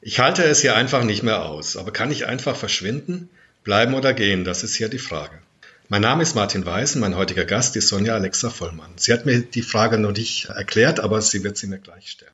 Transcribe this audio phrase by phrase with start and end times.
[0.00, 3.28] Ich halte es hier einfach nicht mehr aus, aber kann ich einfach verschwinden,
[3.64, 4.44] bleiben oder gehen?
[4.44, 5.36] Das ist hier die Frage.
[5.88, 8.92] Mein Name ist Martin Weiß und mein heutiger Gast ist Sonja Alexa Vollmann.
[8.96, 12.30] Sie hat mir die Frage noch nicht erklärt, aber sie wird sie mir gleich stellen.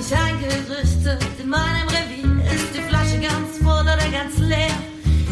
[0.00, 1.22] Mich eingerüstet.
[1.42, 4.70] In meinem Revier ist die Flasche ganz voll oder ganz leer.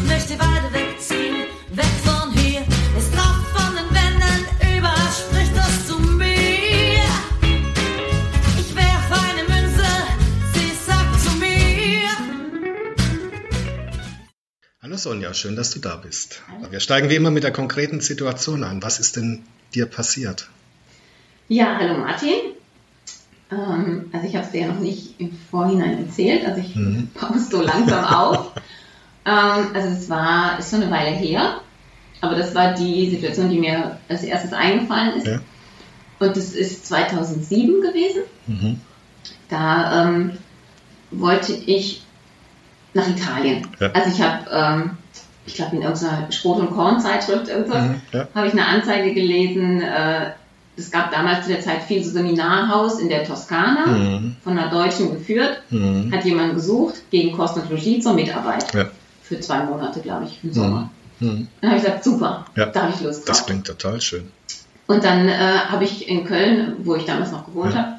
[0.07, 2.61] Möchte weiter wegziehen, weg von hier.
[2.95, 4.45] Es tropft von den Wänden,
[4.77, 7.09] überall spricht das zu mir.
[8.59, 9.89] Ich werf eine Münze,
[10.53, 12.09] sie sagt zu mir.
[14.83, 16.43] Hallo Sonja, schön, dass du da bist.
[16.69, 18.83] Wir steigen wie immer mit der konkreten Situation ein.
[18.83, 19.43] Was ist denn
[19.73, 20.47] dir passiert?
[21.47, 22.48] Ja, hallo Martin.
[23.51, 27.09] Ähm, also ich habe es dir ja noch nicht im Vorhinein erzählt, also ich Mhm.
[27.19, 28.51] baue es so langsam auf.
[29.25, 31.61] ähm, also es war, ist schon eine Weile her,
[32.21, 35.27] aber das war die Situation, die mir als erstes eingefallen ist.
[35.27, 35.39] Ja.
[36.19, 38.21] Und das ist 2007 gewesen.
[38.47, 38.81] Mhm.
[39.49, 40.31] Da ähm,
[41.11, 42.03] wollte ich
[42.93, 43.65] nach Italien.
[43.79, 43.91] Ja.
[43.93, 44.97] Also ich habe, ähm,
[45.45, 48.01] ich glaube in irgendeiner Schrot- und Korn-Zeitschrift irgendwas, Mhm.
[48.11, 48.27] Ja.
[48.35, 49.81] habe ich eine Anzeige gelesen.
[49.81, 50.31] Äh,
[50.79, 54.35] es gab damals zu der Zeit viel so Seminarhaus in der Toskana, Mhm.
[54.43, 55.61] von einer Deutschen geführt.
[55.69, 56.11] Mhm.
[56.11, 58.73] Hat jemand gesucht gegen Logis zur Mitarbeit.
[58.73, 58.85] Ja.
[59.21, 60.89] Für zwei Monate, glaube ich, im Sommer.
[61.19, 61.47] Mhm.
[61.61, 62.65] Dann habe ich gesagt, super, Ja.
[62.67, 63.37] da habe ich Lust drauf.
[63.37, 64.31] Das klingt total schön.
[64.87, 67.79] Und dann äh, habe ich in Köln, wo ich damals noch gewohnt Ja.
[67.79, 67.95] habe,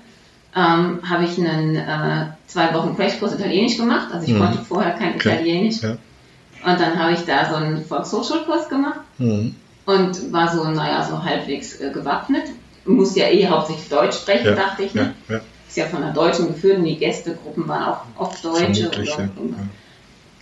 [0.56, 4.09] ähm, habe ich einen äh, zwei Wochen Crashkurs Italienisch gemacht.
[4.12, 4.39] Also ich Mhm.
[4.41, 5.15] konnte vorher kein.
[5.15, 5.77] Italienisch.
[5.84, 9.55] Und dann habe ich da so einen Volkshochschulkurs gemacht Mhm.
[9.87, 12.44] und war so, naja, so halbwegs äh, gewappnet.
[12.84, 14.55] Muss ja eh hauptsächlich Deutsch sprechen, Ja.
[14.55, 14.95] dachte ich.
[14.95, 15.03] Ja.
[15.05, 15.14] Ne?
[15.28, 15.41] Ja.
[15.69, 18.89] Ist ja von einer Deutschen geführt und die Gästegruppen waren auch oft Deutsche.
[18.89, 19.28] Oder ja.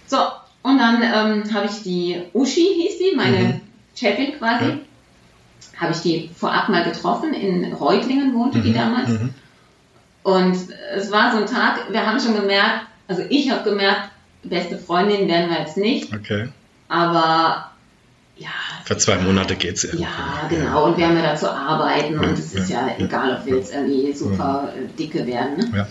[0.06, 0.16] So,
[0.62, 3.60] und dann ähm, habe ich die Uschi, hieß die, meine Mhm.
[3.94, 4.78] Chefin quasi, Ja.
[5.80, 7.34] habe ich die vorab mal getroffen.
[7.34, 8.74] In Reutlingen wohnte die Mhm.
[8.74, 9.08] damals.
[9.10, 9.34] Mhm.
[10.22, 10.56] Und
[10.94, 14.10] es war so ein Tag, wir haben schon gemerkt, also ich habe gemerkt,
[14.44, 16.48] beste Freundin werden wir jetzt nicht, Okay.
[16.88, 17.70] aber
[18.38, 18.48] ja,
[18.84, 20.04] Für zwei Monate geht's irgendwie.
[20.04, 20.86] ja, genau.
[20.86, 23.04] Und wir haben ja da zu arbeiten Ja, und es ist ja, ja, ja.
[23.04, 25.56] egal, ob wir jetzt irgendwie super äh, dicke werden.
[25.56, 25.78] Ne?
[25.78, 25.86] Ja.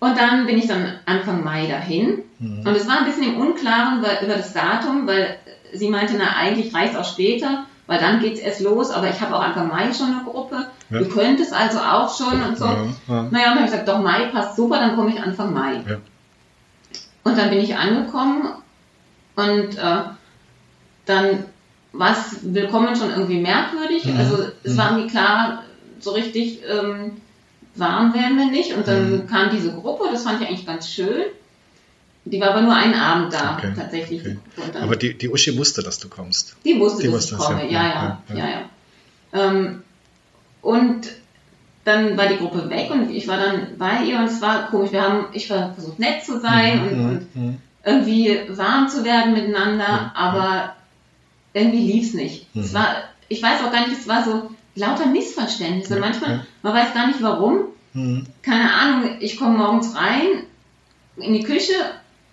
[0.00, 2.22] Und dann bin ich dann Anfang Mai dahin.
[2.38, 2.60] Mhm.
[2.60, 5.38] Und es war ein bisschen im Unklaren über das Datum, weil
[5.72, 9.36] sie meinte, na eigentlich reicht auch später, weil dann geht's erst los, aber ich habe
[9.36, 10.66] auch Anfang Mai schon eine Gruppe.
[10.90, 10.98] Ja.
[10.98, 12.64] Du könntest also auch schon und so.
[12.64, 13.22] Ja, ja.
[13.22, 15.82] Naja, und dann habe ich gesagt, doch, Mai passt super, dann komme ich Anfang Mai.
[15.88, 15.96] Ja.
[17.24, 18.48] Und dann bin ich angekommen
[19.36, 20.00] und äh,
[21.08, 21.44] dann
[21.92, 24.04] war es willkommen schon irgendwie merkwürdig.
[24.04, 24.16] Mhm.
[24.18, 24.78] Also es Mhm.
[24.78, 25.64] war mir klar,
[26.00, 27.12] so richtig ähm,
[27.74, 28.74] warm werden wir nicht.
[28.74, 29.26] Und dann Mhm.
[29.26, 31.22] kam diese Gruppe, das fand ich eigentlich ganz schön.
[32.24, 34.20] Die war aber nur einen Abend da, Okay, tatsächlich.
[34.20, 34.36] okay.
[34.56, 34.60] die.
[34.62, 36.56] Und Aber die, die Uschi wusste, dass du kommst.
[36.64, 37.82] die wusste, die dass wusste ich das, komme, ja.
[37.82, 39.46] ja, ja, Ja, ja, ja.
[39.46, 39.82] Ähm,
[40.60, 41.00] und
[41.84, 44.92] dann war die Gruppe weg und ich war dann bei ihr und es war komisch.
[44.92, 47.42] Wir haben, ich war versucht nett zu sein und, und Mhm.
[47.46, 47.56] Mhm.
[47.84, 50.74] irgendwie warm zu werden miteinander, aber
[51.58, 52.46] irgendwie lief es nicht.
[52.54, 52.74] Es Mhm.
[52.74, 52.96] war,
[53.28, 55.94] ich weiß auch gar nicht, es war so lauter Missverständnisse.
[55.94, 56.46] Ja, Manchmal, ja.
[56.62, 57.60] man weiß gar nicht warum.
[57.94, 58.26] Mhm.
[58.42, 60.44] Keine Ahnung, ich komme morgens rein
[61.16, 61.72] in die Küche,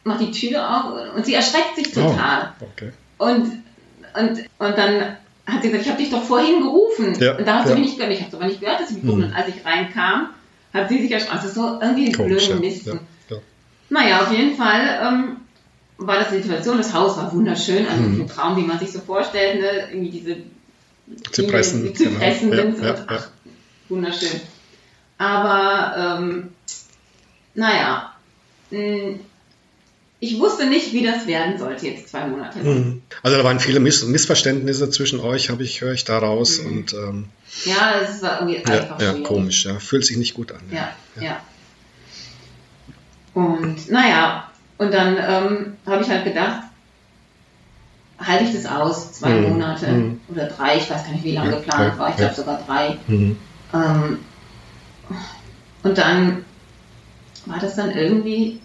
[0.04, 2.54] mache die Tür auf und sie erschreckt sich total.
[2.60, 2.92] Oh, okay.
[3.18, 3.52] Und,
[4.20, 7.14] und, und dann hat sie gesagt, ich habe dich doch vorhin gerufen.
[7.20, 8.14] Ja, und da hat sie mich nicht gehört.
[8.14, 9.34] Ich habe aber nicht gehört, dass sie mich gerufen Mhm.
[9.36, 9.46] hat.
[9.46, 10.30] Als ich reinkam,
[10.74, 11.38] hat sie sich erschrocken.
[11.40, 12.60] Also so irgendwie blöden.
[12.60, 12.86] Mist.
[12.88, 12.94] Ja,
[13.30, 13.38] ja.
[13.90, 15.38] Naja, auf jeden Fall ähm,
[15.98, 16.78] war das die Situation.
[16.78, 18.22] Das Haus war wunderschön, also Mhm.
[18.22, 19.90] ein Traum, wie man sich so vorstellt, ne?
[19.92, 20.38] irgendwie diese
[21.32, 22.64] Zypressen, die Zypressen genau.
[22.64, 23.30] sind Ja, ja, ach,
[23.90, 24.42] wunderschön.
[25.18, 26.50] Aber ähm,
[27.54, 28.14] naja,
[28.72, 29.20] mh,
[30.20, 32.60] ich wusste nicht, wie das werden sollte jetzt zwei Monate.
[32.60, 33.02] Mhm.
[33.22, 36.66] Also da waren viele Miss Missverständnisse zwischen euch, habe ich höre ich daraus Mhm.
[36.68, 37.26] und ähm,
[37.66, 40.62] Ja, es war irgendwie ja, einfach ja, komisch, ja, fühlt sich nicht gut an.
[40.72, 41.40] Ja, ja.
[43.34, 44.45] Und naja,
[44.78, 46.64] und dann ähm, habe ich halt gedacht,
[48.18, 49.50] halte ich das aus, zwei Mhm.
[49.50, 50.20] Monate Mhm.
[50.30, 52.28] oder drei, ich weiß gar nicht, wie lange geplant ja, war, ich ja.
[52.28, 52.98] glaube sogar drei.
[53.08, 53.38] Mhm.
[53.74, 54.20] Ähm,
[55.84, 56.46] und dann
[57.46, 58.60] war das dann irgendwie,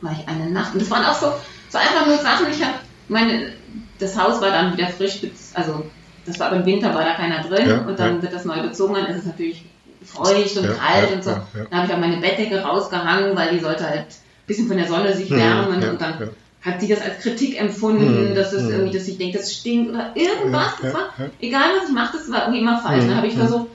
[0.00, 0.72] war ich eine Nacht.
[0.74, 1.32] Und das waren auch so,
[1.68, 2.74] so einfach nur Sachen, ich habe
[3.08, 3.52] meine,
[3.98, 5.20] das Haus war dann wieder frisch,
[5.54, 5.84] also
[6.24, 8.94] das war im Winter, war da keiner drin Ja, und dann wird das neu bezogen,
[8.94, 9.64] dann ist es natürlich
[10.02, 11.30] feucht und kalt und so.
[11.30, 14.06] Dann habe ich auch meine Bettdecke rausgehangen, weil die sollte halt
[14.50, 16.28] bisschen von der Sonne sich Mhm, wärmen ja, und dann ja.
[16.70, 18.70] hat sie das als Kritik empfunden, Mhm, dass es mhm.
[18.72, 20.72] irgendwie, dass ich denke, das stinkt oder irgendwas.
[20.82, 21.08] Das war,
[21.40, 23.04] egal was ich mache, das war irgendwie immer falsch.
[23.04, 23.40] Mhm, Dann habe ich mhm.
[23.40, 23.66] versucht,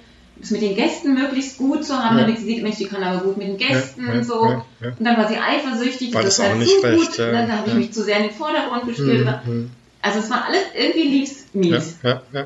[0.42, 2.24] es mit den Gästen möglichst gut zu haben, Ja.
[2.24, 4.45] damit sie sieht, Mensch, die kann aber gut mit den Gästen Ja, so.
[4.81, 4.89] ja.
[4.89, 6.86] Und dann war sie eifersüchtig, War das das war auch zu nicht gut.
[6.86, 9.25] recht, ja, dann habe ich mich zu sehr in den Vordergrund gespielt.
[9.25, 9.72] Hm, hm.
[10.01, 11.98] Also es war alles, irgendwie lief's Ja, mies.
[12.04, 12.45] ja, ja.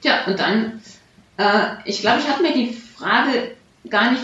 [0.00, 0.80] Tja, und dann,
[1.36, 3.52] äh, ich glaube, ich habe mir die Frage
[3.90, 4.22] gar nicht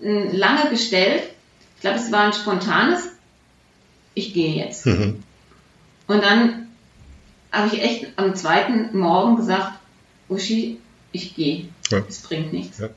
[0.00, 1.22] äh, lange gestellt.
[1.76, 3.08] Ich glaube, es war ein spontanes,
[4.14, 4.86] ich gehe jetzt.
[4.86, 5.22] Mhm.
[6.06, 6.68] Und dann
[7.52, 9.78] habe ich echt am zweiten Morgen gesagt,
[10.28, 10.80] Uschi,
[11.12, 11.68] ich gehe.
[11.90, 12.02] Ja.
[12.08, 12.78] Es bringt nichts.
[12.78, 12.90] Ja.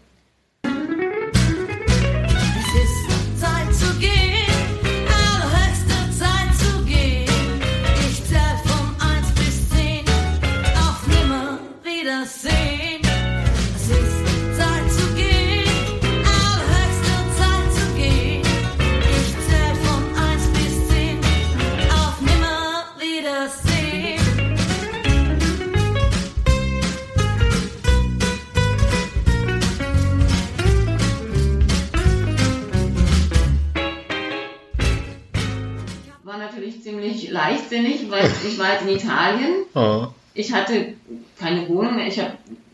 [37.70, 39.54] Ziemlich leichtsinnig, weil ich war jetzt in Italien.
[39.76, 40.08] Oh.
[40.34, 40.94] Ich hatte
[41.40, 42.08] keine Wohnung mehr.
[42.08, 42.34] Ich habe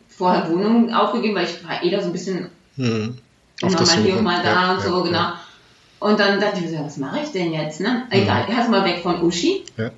[0.10, 3.18] vorher Wohnungen aufgegeben, weil ich war eh da so ein bisschen Mhm.
[3.62, 5.30] immer Auf mal hier und mal da Ja, und so, ja, genau.
[6.00, 7.80] Und dann dachte ich so, was mache ich denn jetzt?
[7.80, 8.06] Ne?
[8.10, 9.64] Egal, erst mal weg von Uschi.
[9.78, 9.92] Ja.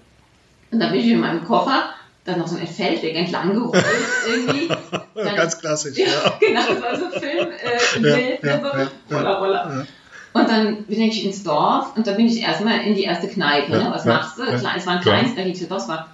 [0.71, 1.89] Und dann bin ich in meinem Koffer,
[2.23, 3.83] dann noch so ein Feldweg entlang gerollt
[4.27, 4.67] irgendwie.
[4.67, 5.03] Ja.
[5.15, 6.33] Dann- Ganz klassisch, Ja, ja.
[6.39, 8.79] genau, das war so Film, äh, Bild, ja, so, ja,
[9.09, 9.17] ja.
[9.17, 9.87] Roller, Roller.
[10.39, 13.71] Und dann bin ich ins Dorf und dann bin ich erstmal in die erste Kneipe.
[13.73, 13.91] Ja, ne?
[13.91, 14.43] Was ja, machst du?
[14.43, 16.07] ja, Klar, es war ein kleines, da hieß das Dorf, es war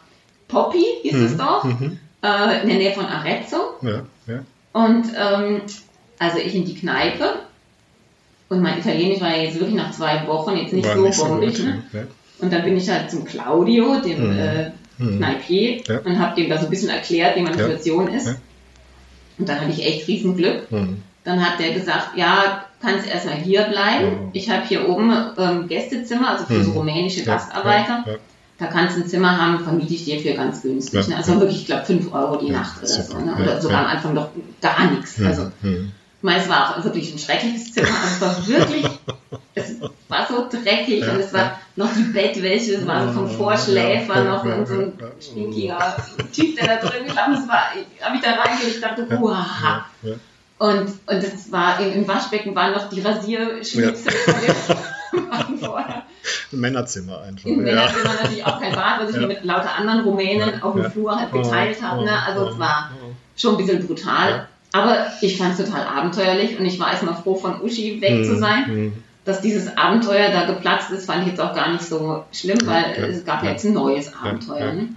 [0.48, 2.00] Poppy, hieß das Dorf, Mhm.
[2.24, 3.58] äh, in der Nähe von Arezzo.
[4.74, 5.62] Und ähm,
[6.20, 7.36] also ich in die Kneipe.
[8.50, 11.16] Und mein Italienisch war ja jetzt wirklich nach zwei Wochen jetzt nicht War so nicht
[11.16, 11.56] so bombig.
[11.58, 11.66] gut.
[11.66, 12.08] ne?
[12.40, 14.40] Und dann bin ich halt zum Claudio, dem Mhm.
[14.40, 15.18] äh, Mhm.
[15.18, 17.56] Kneipier, und habe dem da so ein bisschen erklärt, wie meine.
[17.58, 18.28] Situation ist.
[19.40, 20.72] Und dann hatte ich echt riesen Glück.
[20.72, 21.02] Mhm.
[21.24, 24.30] Dann hat der gesagt, ja, kannst erstmal hier bleiben.
[24.34, 26.78] Ich habe hier oben ähm, Gästezimmer, also für so Mhm.
[26.78, 28.04] rumänische Gastarbeiter.
[28.06, 28.18] Ja, ja.
[28.60, 31.08] Da kannst du ein Zimmer haben, vermiete ich dir für ganz günstig.
[31.08, 31.18] Ne?
[31.18, 33.20] Also wirklich, ich glaube, 5 Euro die Nacht oder super.
[33.20, 33.26] so.
[33.26, 33.36] Ne?
[33.42, 34.30] Oder sogar am Anfang noch
[34.62, 35.18] gar nichts.
[35.18, 35.26] Mhm.
[35.28, 35.70] Also ich
[36.22, 37.88] meine, es war auch wirklich ein schreckliches Zimmer.
[37.90, 38.86] Also es war wirklich,
[39.56, 39.74] es
[40.08, 44.24] war so dreckig Ja, und es war noch die Bettwäsche, es war so vom Vorschläfer
[44.24, 45.96] noch und so ein stinkiger
[46.32, 47.44] Typ, der da drin geschlafen ist.
[47.98, 49.86] ich habe mich da reingelegt, dachte, uhaha.
[50.64, 50.80] Ja, ja.
[50.82, 53.02] Und, und das war, im, im Waschbecken waren noch die
[55.30, 56.04] Mann vorher.
[56.52, 57.46] Ein Männerzimmer einfach.
[57.46, 57.74] Im ja.
[57.74, 59.22] Männerzimmer natürlich auch kein Bad, was ich Ja.
[59.22, 60.90] mir mit lauter anderen Rumänen Ja, auf dem ja.
[60.90, 62.04] Flur halt Oh, geteilt habe.
[62.06, 62.12] Ne?
[62.12, 63.12] oh, Also oh, es war oh.
[63.36, 64.30] schon ein bisschen brutal.
[64.30, 64.48] Ja.
[64.72, 68.34] Aber ich fand es total abenteuerlich und ich war erstmal froh, von Uschi weg zu
[68.34, 68.40] Mhm.
[68.40, 68.64] sein.
[68.68, 68.94] Mhm.
[69.26, 72.84] Dass dieses Abenteuer da geplatzt ist, fand ich jetzt auch gar nicht so schlimm, weil
[72.98, 73.52] Ja, es gab ja.
[73.52, 74.60] jetzt ein neues Ja, Abenteuer.
[74.60, 74.90] ja, Ne?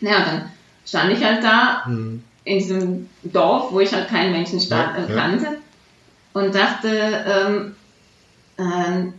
[0.00, 0.16] ja.
[0.18, 0.50] Und dann
[0.84, 2.24] stand ich halt da Mhm.
[2.48, 5.14] In diesem Dorf, wo ich halt keinen Menschen Ja, ja.
[5.14, 5.46] kannte
[6.32, 7.74] und dachte, ähm,
[8.58, 9.12] ähm,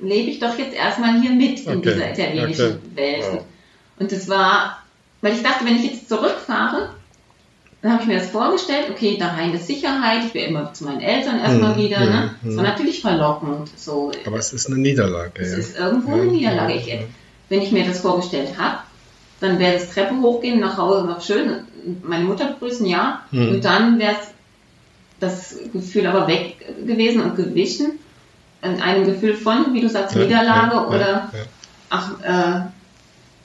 [0.00, 2.80] lebe ich doch jetzt erstmal hier mit in Okay, dieser italienischen okay.
[2.96, 3.24] Welt.
[3.32, 3.44] Wow.
[3.98, 4.82] Und das war,
[5.22, 6.90] weil ich dachte, wenn ich jetzt zurückfahre,
[7.82, 11.00] dann habe ich mir das vorgestellt, okay, daheim ist Sicherheit, ich bin immer zu meinen
[11.00, 12.00] Eltern erstmal Mhm, wieder.
[12.00, 12.34] mhm, Ne?
[12.42, 12.56] Das mhm.
[12.56, 13.70] war natürlich verlockend.
[13.76, 15.40] So, Aber es ist eine Niederlage.
[15.42, 15.58] es ja.
[15.58, 16.72] ist irgendwo eine Ja, Niederlage.
[16.74, 16.98] ja, Ich, ja.
[17.48, 18.78] wenn ich mir das vorgestellt habe,
[19.40, 21.65] dann wäre das Treppe hochgehen, nach Hause noch schön,
[22.02, 23.22] meine Mutter begrüßen, ja.
[23.30, 23.48] Mhm.
[23.48, 24.16] Und dann wäre
[25.20, 27.98] das Gefühl aber weg gewesen und gewichen.
[28.62, 31.44] In einem Gefühl von, wie du sagst, Ja, Niederlage ja, oder, ja, ja.
[31.90, 32.60] ach, äh,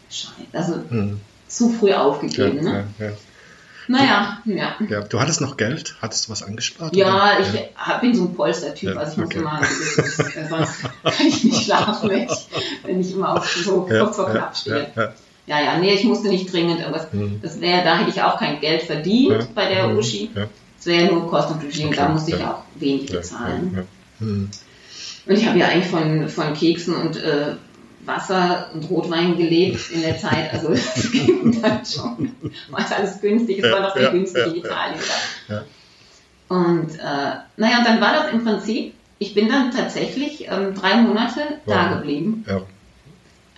[0.09, 1.19] Scheiße, also Mhm.
[1.47, 2.63] zu früh Ja, aufgegeben.
[2.63, 2.85] ne?
[2.97, 3.11] ja, ja.
[3.87, 4.75] Naja, ja.
[4.87, 5.95] Ja, du hattest noch Geld?
[6.01, 6.95] Hattest du was angespart?
[6.95, 7.39] Ja, oder?
[7.41, 9.39] ich hab- bin so ein Polstertyp, Ja, also ich muss okay.
[9.39, 12.47] immer, äh, sonst kann ich nicht schlafen, wenn ich,
[12.83, 15.15] wenn ich immer auf so Ja, kurz vor ja, knapp stehe.
[15.51, 15.77] Ja, ja.
[15.79, 17.11] Nee, ich musste nicht dringend irgendwas.
[17.11, 17.39] Mhm.
[17.41, 20.29] Das wäre, da hätte ich auch kein Geld verdient Ja, bei der mhm, Uschi.
[20.33, 20.47] Ja,
[20.79, 23.85] Es wäre nur Kost und da musste ich auch wenig bezahlen.
[24.19, 24.49] Mhm.
[25.25, 27.55] Und ich habe ja eigentlich von, von Keksen und äh,
[28.05, 30.53] Wasser und Rotwein gelebt in der Zeit.
[30.53, 32.31] Also es ging dann schon.
[32.69, 34.99] War alles günstig, es war noch sehr günstig in Italien.
[36.47, 40.95] Und äh, naja, und dann war das im Prinzip, ich bin dann tatsächlich ähm, drei
[41.01, 41.97] Monate da Wow.
[41.97, 42.45] geblieben.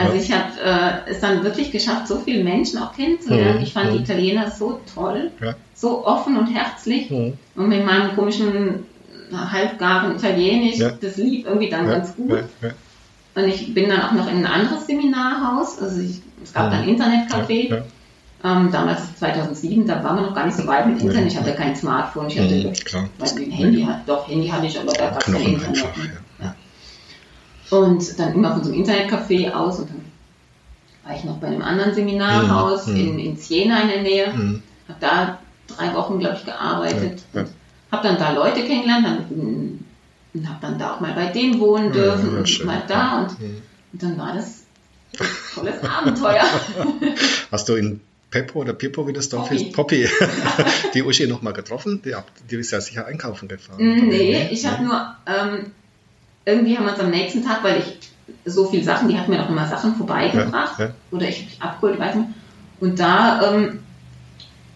[0.04, 0.22] Also Ja.
[0.22, 3.58] ich habe äh, es dann wirklich geschafft, so viele Menschen auch kennenzulernen.
[3.58, 4.04] Mhm, Ich fand die mhm.
[4.04, 5.56] Italiener so toll, Ja.
[5.74, 7.10] so offen und herzlich.
[7.10, 7.34] Mhm.
[7.56, 8.86] Und mit meinem komischen,
[9.32, 10.90] halbgaren Italienisch, Ja.
[10.92, 12.44] das lief irgendwie dann ganz gut.
[13.36, 15.82] Und ich bin dann auch noch in ein anderes Seminarhaus.
[15.82, 16.72] Also ich, es gab Mhm.
[16.72, 16.90] dann ein
[17.28, 17.82] Internetcafé.
[18.46, 21.32] Ähm, damals 2007, da waren wir noch gar nicht so weit mit Internet.
[21.32, 23.10] Ich hatte kein Smartphone, ich hatte Mhm, klar.
[23.22, 25.68] ein Handy, hat, doch Handy hatte ich, aber da gab es kein Internet.
[25.86, 25.90] einfach.
[27.80, 30.02] Und dann immer von so einem Internetcafé aus und dann
[31.06, 32.96] war ich noch bei einem anderen Seminarhaus Mhm.
[32.96, 34.34] in, in Siena in der Nähe.
[34.34, 34.64] Mhm.
[34.88, 37.22] Hab da drei Wochen, glaube ich, gearbeitet.
[37.34, 37.48] Ja, ja.
[37.92, 39.80] Habe dann da Leute kennengelernt dann,
[40.34, 42.66] und habe dann da auch mal bei denen wohnen dürfen ja, und schön.
[42.66, 43.20] mal da.
[43.22, 43.30] Und,
[43.94, 44.64] und dann war das
[45.20, 46.44] ein tolles Abenteuer.
[47.52, 48.02] Hast du in
[48.32, 49.64] Peppo oder Pippo, wie das Dorf Poppy.
[49.64, 50.08] ist, Poppy,
[50.96, 52.02] die Uschi noch mal getroffen?
[52.04, 52.16] Die,
[52.50, 53.78] die ist ja sicher einkaufen gefahren.
[53.80, 54.08] Mm?
[54.08, 55.72] Nee, ich habe nur, ähm,
[56.46, 58.12] irgendwie haben wir uns am nächsten Tag, weil ich
[58.46, 60.92] so viele Sachen, die hat mir noch immer Sachen vorbeigebracht Ja, ja.
[61.12, 62.30] oder ich habe mich abgeholt, ich weiß nicht.
[62.80, 63.80] Und da ähm,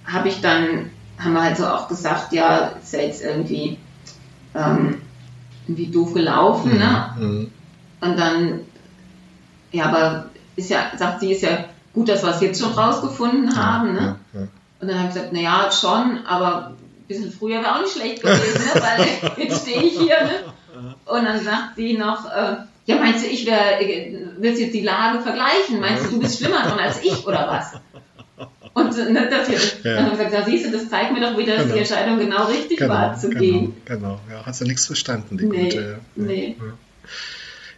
[0.05, 3.77] habe ich dann, haben wir halt so auch gesagt, ja, ist ja jetzt irgendwie,
[4.55, 5.01] ähm,
[5.67, 7.15] irgendwie doof gelaufen, ne?
[7.19, 7.51] Mhm.
[7.99, 8.61] Und dann,
[9.71, 13.55] ja, aber ist ja, sagt sie, ist ja gut, dass wir es jetzt schon rausgefunden
[13.57, 14.15] haben, ne?
[14.33, 14.47] Ja, ja.
[14.79, 18.21] Und dann habe ich gesagt, naja, schon, aber ein bisschen früher wäre auch nicht schlecht
[18.21, 18.81] gewesen, ne?
[18.81, 20.23] weil jetzt stehe ich hier.
[20.23, 20.53] Ne?
[21.05, 22.55] Und dann sagt sie noch, äh,
[22.85, 25.79] ja, meinst du, ich wär, äh, willst du jetzt die Lage vergleichen?
[25.79, 28.47] Meinst du, du bist schlimmer dran als ich oder was?
[28.73, 29.95] Und äh, ne, das hier, Ja.
[29.97, 31.73] dann habe ich gesagt, ja, siehst du, das zeigt mir doch wieder, dass Genau.
[31.75, 33.73] die Entscheidung genau richtig Genau, war, zu genau, gehen.
[33.85, 35.81] Genau, ja, hat sie nichts verstanden, die Nee, gute.
[35.81, 36.23] Ja.
[36.23, 36.55] nee.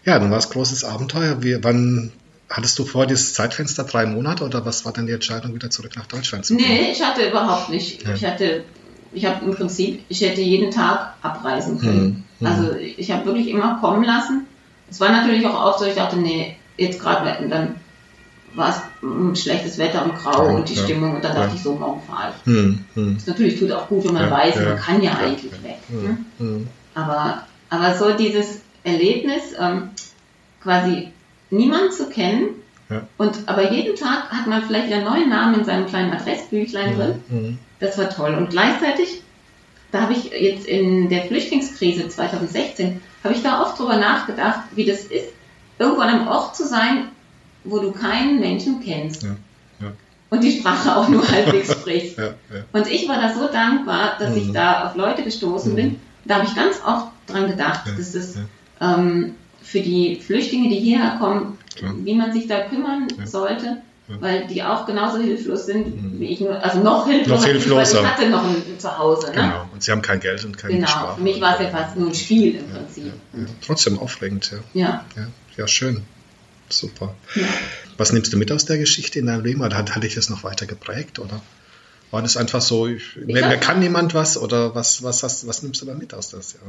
[0.05, 1.41] Ja, dann war es großes Abenteuer.
[1.43, 2.11] Wie, wann
[2.49, 5.91] hattest du vor dieses Zeitfenster drei Monate oder was war dann die Entscheidung, wieder zurück
[5.95, 6.67] nach Deutschland zu gehen?
[6.67, 8.03] Nee, ich hatte überhaupt nicht.
[8.03, 8.13] Ja.
[8.15, 8.63] Ich hatte,
[9.11, 12.18] ich habe im Prinzip, ich hätte jeden Tag abreisen können.
[12.39, 12.48] Mhm.
[12.48, 14.46] Also ich habe wirklich immer kommen lassen.
[14.89, 17.75] Es war natürlich auch oft so, ich dachte, nee, jetzt gerade, dann
[18.55, 21.55] war es schlechtes Wetter und grau Ja, und die ja, Stimmung und dann dachte ja.
[21.55, 22.51] ich so, morgen fahre ich.
[22.51, 25.77] Hm, hm, Das natürlich tut auch gut, wenn man weiß, man kann ja eigentlich weg.
[25.89, 26.17] Ne?
[26.38, 26.67] hm, hm.
[26.96, 29.89] Aber, aber so dieses Erlebnis, ähm,
[30.62, 31.10] quasi
[31.51, 32.50] niemanden zu kennen
[33.17, 37.60] und aber jeden Tag hat man vielleicht einen neuen Namen in seinem kleinen Adressbüchlein drin.
[37.79, 38.34] Das war toll.
[38.34, 39.22] Und gleichzeitig,
[39.91, 44.86] da habe ich jetzt in der Flüchtlingskrise 2016, habe ich da oft drüber nachgedacht, wie
[44.86, 45.29] das ist,
[45.77, 47.05] irgendwo an einem Ort zu sein,
[47.63, 49.36] wo du keinen Menschen kennst Ja,
[49.81, 49.91] ja.
[50.29, 52.17] und die Sprache auch nur halbwegs sprichst.
[52.17, 52.34] Ja.
[52.72, 54.53] Und ich war da so dankbar, dass ich Mhm.
[54.53, 55.75] da auf Leute gestoßen Mhm.
[55.75, 56.00] bin.
[56.25, 58.41] Da habe ich ganz oft dran gedacht, dass ja.
[58.96, 61.58] ähm, für die Flüchtlinge, die hierher kommen,
[62.03, 63.81] wie man sich da kümmern sollte.
[64.19, 66.19] Weil die auch genauso hilflos sind Mhm.
[66.19, 68.01] wie ich nur, also noch hilfloser, Noch hilfloser.
[68.01, 69.27] ich hatte noch ein Zuhause.
[69.27, 69.33] Ne?
[69.33, 69.69] Genau.
[69.71, 71.17] Und sie haben kein Geld und keine Genau, Sprache.
[71.17, 73.13] für mich war es ja fast nur ein Spiel im Prinzip.
[73.65, 75.05] Trotzdem aufregend, ja.
[75.17, 75.67] Ja, ja.
[75.67, 76.03] Schön.
[76.69, 77.15] Super.
[77.97, 79.63] Was nimmst du mit aus der Geschichte in deinem Leben?
[79.63, 81.19] Hat, hat dich das noch weiter geprägt?
[81.19, 81.41] Oder
[82.11, 84.37] war das einfach so, ich, mir, glaub- mir kann niemand was?
[84.37, 86.53] Oder was, was, hast, was nimmst du da mit aus das?
[86.53, 86.59] Ja.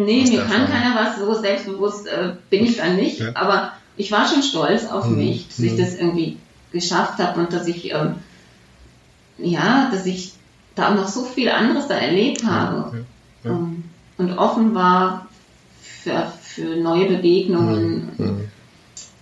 [0.00, 0.66] Nee, Aus mir kann Erfahrung.
[0.72, 3.30] keiner was, so selbstbewusst äh, bin ich dann nicht, Ja.
[3.34, 5.16] aber ich war schon stolz auf Mhm.
[5.16, 5.76] mich, dass ich Mhm.
[5.78, 6.36] das irgendwie
[6.76, 8.16] geschafft habe und dass ich, ähm,
[9.38, 10.32] ja, dass ich
[10.74, 13.04] da auch noch so viel anderes da erlebt habe
[13.44, 13.56] Ja, ja.
[13.56, 13.84] ähm,
[14.18, 15.26] und offen war
[15.82, 18.10] für, für neue Begegnungen.
[18.16, 18.40] Mhm.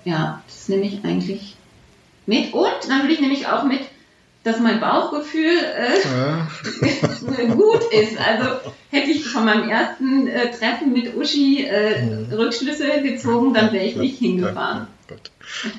[0.05, 1.57] Ja, das nehme ich eigentlich
[2.27, 3.81] mit und natürlich nehme ich auch mit,
[4.45, 6.49] dass mein Bauchgefühl äh, Ja.
[7.55, 8.19] gut ist.
[8.19, 12.33] Also hätte ich von meinem ersten äh, Treffen mit Uschi äh, Mhm.
[12.33, 14.87] Rückschlüsse gezogen, dann wäre ich nicht hingefahren.
[15.09, 15.31] Ja, gut.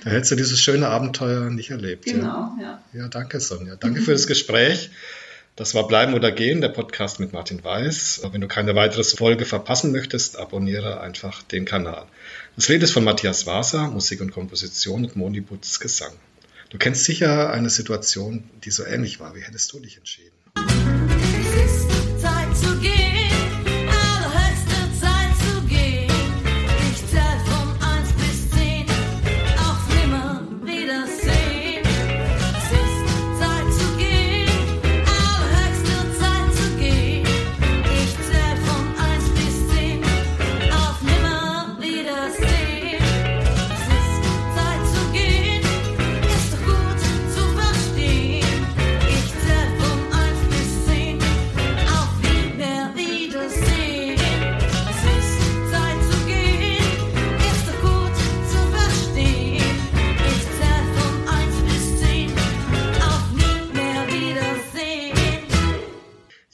[0.04, 2.06] Dann hättest du dieses schöne Abenteuer nicht erlebt.
[2.08, 2.14] Ja.
[2.14, 2.84] Genau, ja.
[2.94, 3.76] Ja, danke Sonja.
[3.76, 4.90] Danke für das Gespräch.
[5.56, 8.22] Das war Bleiben oder Gehen, der Podcast mit Martin Weiß.
[8.30, 12.08] Wenn du keine weitere Folge verpassen möchtest, abonniere einfach den Kanal.
[12.58, 16.12] Das Lied ist von Matthias Waser, Musik und Komposition und Moni Butz Gesang.
[16.70, 19.34] Du kennst sicher eine Situation, die so ähnlich war.
[19.34, 20.36] Wie hättest du dich entschieden?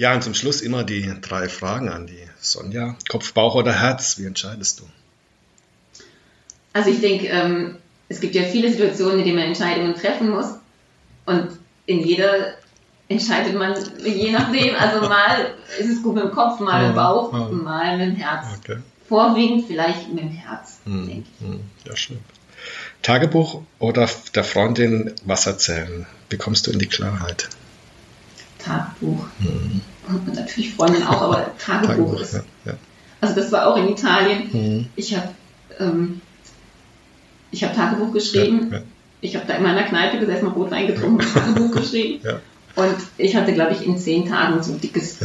[0.01, 2.96] Ja, und zum Schluss immer die drei Fragen an die Sonja.
[3.08, 4.17] Kopf, Bauch oder Herz?
[4.17, 4.86] Wie entscheidest du?
[6.74, 7.75] Also ich denke, ähm,
[8.10, 10.48] es gibt ja viele Situationen, in denen man Entscheidungen treffen muss.
[11.27, 11.50] Und
[11.86, 12.55] in jeder
[13.10, 14.74] entscheidet man je nachdem.
[14.75, 18.15] Also mal ist es gut mit dem Kopf, mal mit dem Bauch, mal mit dem
[18.15, 18.48] Herz.
[18.58, 18.77] Okay.
[19.08, 21.46] Vorwiegend vielleicht mit dem Herz, Hm, denke ich.
[21.48, 22.17] hm, Ja, schön.
[23.03, 26.08] Tagebuch oder der Freundin was erzählen?
[26.31, 27.50] Wie kommst du in die Klarheit?
[28.63, 29.25] Tagebuch.
[29.39, 29.82] Hm.
[30.08, 32.34] Und natürlich Freundin auch, aber Tagebuch ist.
[32.34, 32.74] ja, ja.
[33.22, 34.51] Also das war auch in Italien.
[34.51, 34.86] Hm.
[34.96, 35.30] Ich habe
[35.80, 36.22] ähm,
[37.51, 38.70] ich habe Tagebuch geschrieben.
[38.72, 38.82] Ja.
[39.22, 42.22] Ich habe da in meiner Kneipe gesessen, mal Rotwein getrunken, und Tagebuch geschrieben.
[42.75, 45.18] Und ich hatte, glaube ich, in zehn Tagen so ein dickes.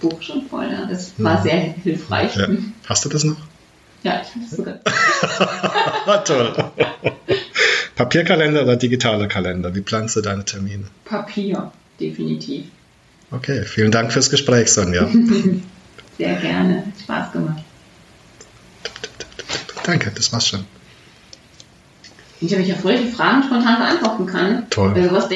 [0.00, 0.68] Buch schon voll.
[0.90, 2.32] Das war sehr hilfreich.
[2.86, 3.36] Hast du das noch?
[4.02, 4.80] Ja, ich habe es sogar.
[6.24, 6.52] Toll.
[7.94, 9.74] Papierkalender oder digitaler Kalender?
[9.74, 10.84] Wie planst du deine Termine?
[11.04, 11.70] Papier,
[12.00, 12.66] definitiv.
[13.30, 15.08] Okay, vielen Dank fürs Gespräch, Sonja.
[16.18, 16.78] Sehr gerne.
[16.78, 17.62] Hat Spaß gemacht.
[19.84, 20.64] Danke, das war's schon.
[22.40, 24.70] Ich habe mich ja voll die Fragen spontan beantworten kann.
[24.70, 24.92] Toll.
[24.94, 25.28] Also was